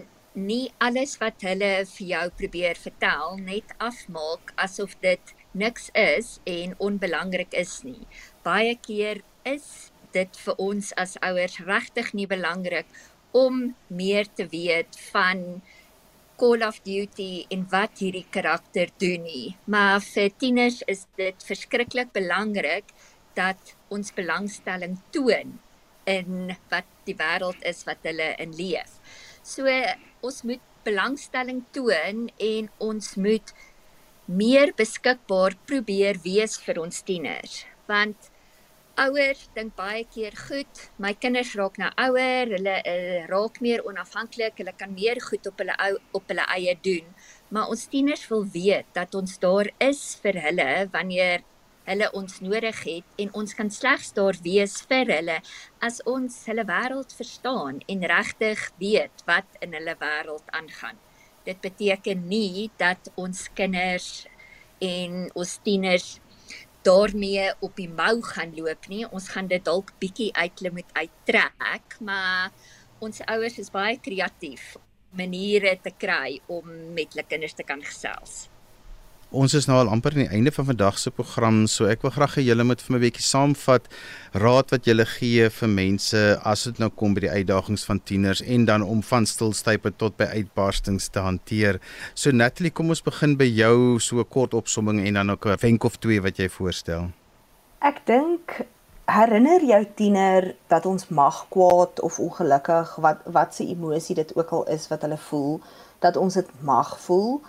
nie 0.50 0.66
alles 0.88 1.14
wat 1.22 1.46
hulle 1.48 1.70
vir 1.94 2.10
jou 2.10 2.26
probeer 2.42 2.82
vertel 2.82 3.40
net 3.46 3.72
afmaak 3.88 4.52
asof 4.66 4.98
dit 5.06 5.32
niks 5.64 5.88
is 6.04 6.34
en 6.58 6.76
onbelangrik 6.90 7.56
is 7.64 7.78
nie. 7.88 8.04
Baie 8.44 8.76
keer 8.90 9.24
is 9.48 9.70
dit 10.18 10.44
vir 10.44 10.60
ons 10.68 10.92
as 11.06 11.16
ouers 11.24 11.56
regtig 11.72 12.12
nie 12.20 12.28
belangrik 12.28 12.92
om 13.46 13.70
meer 13.88 14.28
te 14.28 14.50
weet 14.52 15.00
van 15.14 15.62
Call 16.42 16.64
of 16.66 16.80
Duty 16.82 17.46
en 17.54 17.68
wat 17.70 18.00
hierdie 18.02 18.26
karakter 18.34 18.90
doen 18.98 19.28
nie. 19.28 19.52
Maar 19.70 20.00
vir 20.02 20.32
tieners 20.42 20.80
is 20.90 21.04
dit 21.20 21.46
verskriklik 21.46 22.10
belangrik 22.16 22.90
dat 23.38 23.76
ons 23.94 24.10
belangstelling 24.18 24.98
toon 25.14 25.60
in 26.10 26.56
wat 26.72 26.90
die 27.06 27.14
wêreld 27.20 27.62
is 27.62 27.84
wat 27.86 28.02
hulle 28.10 28.32
in 28.42 28.58
leef. 28.58 28.98
So 29.46 29.70
ons 30.26 30.42
moet 30.50 30.66
belangstelling 30.82 31.62
toon 31.78 32.32
en 32.42 32.72
ons 32.82 33.14
moet 33.22 33.54
meer 34.26 34.74
beskikbaar 34.82 35.60
probeer 35.70 36.18
wees 36.26 36.58
vir 36.66 36.82
ons 36.82 37.04
tieners 37.06 37.62
want 37.92 38.32
ouers 39.02 39.48
dink 39.56 39.74
baie 39.78 40.04
keer 40.14 40.36
goed, 40.48 40.82
my 41.02 41.12
kinders 41.18 41.54
raak 41.58 41.78
nou 41.82 41.90
ouer, 42.04 42.52
hulle 42.56 42.76
uh, 42.86 43.22
raak 43.32 43.60
meer 43.64 43.82
onafhanklik, 43.88 44.60
hulle 44.62 44.74
kan 44.78 44.94
meer 44.94 45.22
goed 45.26 45.48
op 45.50 45.62
hulle 45.64 45.78
ou 45.88 45.94
op 46.20 46.30
hulle 46.30 46.46
eie 46.56 46.76
doen. 46.86 47.08
Maar 47.50 47.72
ons 47.74 47.88
tieners 47.92 48.28
wil 48.30 48.46
weet 48.54 48.90
dat 48.98 49.16
ons 49.18 49.40
daar 49.42 49.72
is 49.82 50.04
vir 50.22 50.38
hulle 50.46 50.70
wanneer 50.94 51.46
hulle 51.90 52.08
ons 52.18 52.40
nodig 52.46 52.84
het 52.86 53.22
en 53.24 53.32
ons 53.42 53.56
kan 53.58 53.72
slegs 53.74 54.14
daar 54.18 54.38
wees 54.46 54.78
vir 54.90 55.10
hulle 55.10 55.38
as 55.88 55.98
ons 56.10 56.36
hulle 56.48 56.66
wêreld 56.70 57.16
verstaan 57.18 57.82
en 57.92 58.10
regtig 58.14 58.68
weet 58.84 59.26
wat 59.30 59.62
in 59.66 59.74
hulle 59.78 59.98
wêreld 60.04 60.54
aangaan. 60.54 61.00
Dit 61.48 61.62
beteken 61.66 62.28
nie 62.30 62.70
dat 62.78 63.10
ons 63.18 63.48
kinders 63.58 64.28
en 64.82 65.26
ons 65.34 65.58
tieners 65.66 66.20
daarmee 66.86 67.52
op 67.60 67.76
die 67.76 67.90
mou 67.90 68.22
gaan 68.26 68.54
loop 68.58 68.88
nie. 68.92 69.06
Ons 69.10 69.30
gaan 69.34 69.48
dit 69.52 69.64
dalk 69.66 69.94
bietjie 70.02 70.32
uitklim 70.34 70.80
met 70.82 70.94
uittrek, 70.94 71.98
maar 72.00 72.52
ons 73.02 73.22
ouers 73.26 73.58
is 73.62 73.74
baie 73.74 73.98
kreatief 74.00 74.76
maniere 75.18 75.76
te 75.84 75.92
kry 75.98 76.40
om 76.48 76.68
met 76.96 77.12
hulle 77.12 77.28
kinders 77.28 77.58
te 77.58 77.66
kan 77.68 77.82
gesels. 77.84 78.51
Ons 79.32 79.54
is 79.56 79.64
nou 79.64 79.78
al 79.80 79.88
amper 79.88 80.12
aan 80.12 80.26
die 80.26 80.34
einde 80.36 80.52
van 80.52 80.66
vandag 80.68 80.98
se 81.00 81.12
program, 81.16 81.62
so 81.72 81.86
ek 81.88 82.02
wil 82.04 82.12
graag 82.12 82.34
hê 82.36 82.42
julle 82.44 82.66
moet 82.68 82.82
vir 82.84 82.92
my 82.92 82.98
'n 83.00 83.04
bietjie 83.06 83.24
saamvat 83.24 83.86
raad 84.36 84.74
wat 84.76 84.84
julle 84.84 85.06
gee 85.08 85.48
vir 85.48 85.70
mense 85.70 86.20
as 86.44 86.64
dit 86.68 86.80
nou 86.80 86.90
kom 86.90 87.14
by 87.14 87.22
die 87.22 87.32
uitdagings 87.32 87.86
van 87.88 88.02
tieners 88.04 88.42
en 88.42 88.66
dan 88.66 88.84
om 88.84 89.02
van 89.02 89.26
stilstype 89.26 89.96
tot 89.96 90.18
by 90.18 90.28
uitbarstings 90.36 91.08
te 91.08 91.20
hanteer. 91.24 91.80
So 92.14 92.32
Natalie, 92.32 92.72
kom 92.72 92.90
ons 92.90 93.02
begin 93.02 93.38
by 93.38 93.48
jou 93.48 94.00
so 94.00 94.20
'n 94.20 94.28
kort 94.28 94.54
opsomming 94.54 95.00
en 95.08 95.14
dan 95.14 95.32
ook 95.32 95.46
'n 95.46 95.58
wenk 95.62 95.84
of 95.86 95.96
twee 95.96 96.20
wat 96.20 96.36
jy 96.36 96.50
voorstel. 96.50 97.12
Ek 97.80 98.06
dink 98.06 98.68
herinner 99.06 99.64
jou 99.64 99.86
tiener 99.96 100.56
dat 100.68 100.86
ons 100.86 101.08
mag 101.08 101.46
kwaad 101.50 102.02
of 102.02 102.20
ongelukkig 102.20 102.96
wat 102.96 103.18
wat 103.26 103.56
se 103.56 103.64
emosie 103.64 104.16
dit 104.16 104.36
ook 104.36 104.52
al 104.52 104.68
is 104.68 104.90
wat 104.90 105.02
hulle 105.02 105.18
voel, 105.18 105.62
dat 106.00 106.18
ons 106.18 106.34
dit 106.34 106.50
mag 106.62 107.00
voel. 107.00 107.42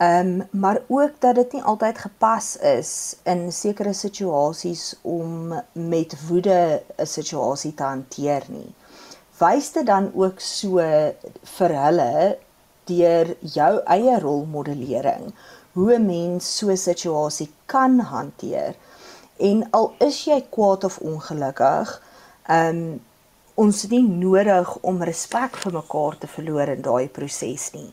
Ehm 0.00 0.40
um, 0.40 0.60
maar 0.60 0.80
ook 0.86 1.10
dat 1.18 1.34
dit 1.34 1.52
nie 1.52 1.62
altyd 1.62 1.98
gepas 1.98 2.56
is 2.56 3.16
in 3.22 3.52
sekere 3.52 3.92
situasies 3.92 4.94
om 5.02 5.52
met 5.72 6.14
woede 6.28 6.82
'n 6.96 7.06
situasie 7.06 7.74
te 7.74 7.82
hanteer 7.82 8.42
nie. 8.48 8.74
Wys 9.38 9.72
dit 9.72 9.86
dan 9.86 10.10
ook 10.14 10.40
so 10.40 10.76
vir 11.56 11.76
hulle 11.82 12.38
deur 12.84 13.36
jou 13.40 13.80
eie 13.84 14.18
rolmodellering 14.20 15.34
hoe 15.72 15.92
'n 15.94 16.06
mens 16.06 16.56
so 16.56 16.70
'n 16.70 16.76
situasie 16.76 17.50
kan 17.66 17.98
hanteer. 17.98 18.74
En 19.36 19.70
al 19.70 19.92
is 19.98 20.24
jy 20.24 20.44
kwaad 20.50 20.84
of 20.84 20.98
ongelukkig, 20.98 22.02
ehm 22.46 22.76
um, 22.76 23.00
ons 23.54 23.82
het 23.82 23.90
nie 23.90 24.08
nodig 24.08 24.78
om 24.80 25.02
respek 25.02 25.56
vir 25.56 25.72
mekaar 25.72 26.18
te 26.18 26.26
verloor 26.26 26.68
in 26.68 26.82
daai 26.82 27.08
proses 27.08 27.72
nie. 27.72 27.92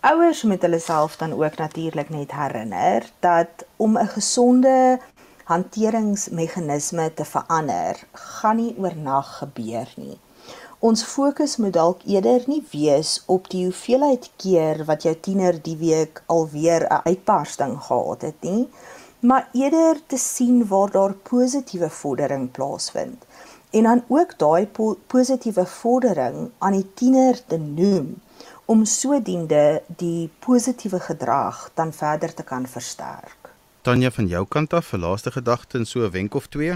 Ouers 0.00 0.44
moet 0.46 0.62
hulle 0.62 0.78
self 0.78 1.16
dan 1.18 1.32
ook 1.34 1.56
natuurlik 1.58 2.10
net 2.14 2.30
herinner 2.32 3.06
dat 3.20 3.64
om 3.76 3.98
'n 3.98 4.06
gesonde 4.06 4.98
hanteringsmeganisme 5.44 7.14
te 7.14 7.24
verander, 7.24 8.06
gaan 8.12 8.56
nie 8.56 8.76
oornag 8.78 9.38
gebeur 9.38 9.88
nie. 9.96 10.18
Ons 10.78 11.02
fokus 11.02 11.56
moet 11.56 11.72
dalk 11.72 12.00
eerder 12.06 12.42
nie 12.46 12.62
wees 12.70 13.22
op 13.26 13.50
die 13.50 13.64
hoeveelheid 13.64 14.30
keer 14.36 14.84
wat 14.84 15.02
jou 15.02 15.16
tiener 15.20 15.62
die 15.62 15.76
week 15.76 16.22
alweer 16.26 16.86
'n 16.86 17.00
uitbarsting 17.04 17.82
gehad 17.82 18.22
het 18.22 18.40
nie, 18.40 18.68
maar 19.20 19.48
eerder 19.52 20.06
te 20.06 20.16
sien 20.16 20.66
waar 20.68 20.90
daar 20.90 21.12
positiewe 21.12 21.90
vordering 21.90 22.50
plaasvind 22.50 23.24
en 23.70 23.82
dan 23.82 24.02
ook 24.08 24.38
daai 24.38 24.66
po 24.66 24.96
positiewe 25.06 25.66
vordering 25.66 26.50
aan 26.58 26.72
die 26.72 26.94
tiener 26.94 27.46
te 27.46 27.56
noem 27.56 28.14
om 28.68 28.84
sodoende 28.84 29.80
die 29.96 30.28
positiewe 30.44 30.98
gedrag 31.00 31.70
dan 31.74 31.92
verder 31.92 32.34
te 32.36 32.44
kan 32.44 32.66
versterk. 32.68 33.48
Tanya 33.82 34.10
van 34.12 34.26
jou 34.28 34.42
kant 34.44 34.74
af, 34.76 34.92
'n 34.92 35.00
laaste 35.00 35.30
gedagte 35.32 35.78
en 35.78 35.86
so 35.86 36.04
'n 36.04 36.10
wenk 36.10 36.34
of 36.34 36.46
twee? 36.46 36.74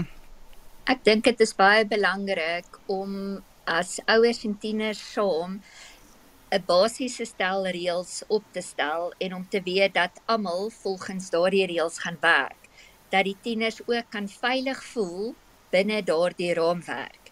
Ek 0.83 1.03
dink 1.03 1.23
dit 1.23 1.39
is 1.39 1.53
baie 1.55 1.85
belangrik 1.85 2.79
om 2.85 3.43
as 3.65 3.99
ouers 4.05 4.43
en 4.43 4.57
tieners 4.57 5.11
saam 5.13 5.61
'n 6.51 6.63
basiese 6.65 7.25
stel 7.25 7.67
reëls 7.67 8.23
op 8.27 8.43
te 8.51 8.61
stel 8.61 9.13
en 9.17 9.33
om 9.33 9.45
te 9.49 9.61
weet 9.61 9.93
dat 9.93 10.21
almal 10.25 10.69
volgens 10.69 11.29
daardie 11.29 11.65
reëls 11.65 11.97
gaan 11.99 12.17
werk. 12.21 12.61
Dat 13.09 13.23
die 13.23 13.37
tieners 13.41 13.81
ook 13.85 14.05
kan 14.09 14.27
veilig 14.27 14.83
voel 14.83 15.35
binne 15.69 16.03
daardie 16.03 16.53
raamwerk. 16.53 17.31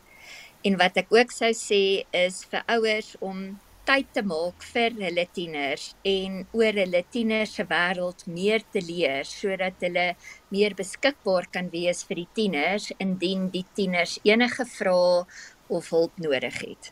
En 0.61 0.77
wat 0.77 0.95
ek 0.95 1.07
ook 1.09 1.31
sou 1.31 1.53
sê 1.53 2.05
is 2.11 2.45
vir 2.49 2.63
ouers 2.65 3.15
om 3.19 3.59
tyd 3.85 4.07
te 4.13 4.21
maak 4.25 4.63
vir 4.73 4.91
hulle 4.99 5.25
tieners 5.35 5.83
en 6.07 6.31
oor 6.57 6.73
hulle 6.81 7.01
tieners 7.13 7.51
se 7.57 7.63
wêreld 7.69 8.19
meer 8.27 8.61
te 8.73 8.81
leer 8.85 9.23
sodat 9.27 9.75
hulle 9.85 10.07
meer 10.53 10.73
beskikbaar 10.77 11.45
kan 11.55 11.67
wees 11.73 11.99
vir 12.07 12.17
die 12.21 12.31
tieners 12.37 12.85
indien 12.99 13.41
die 13.53 13.65
tieners 13.77 14.13
enige 14.27 14.65
vrae 14.69 15.25
of 15.71 15.89
hulp 15.89 16.11
nodig 16.21 16.57
het. 16.61 16.91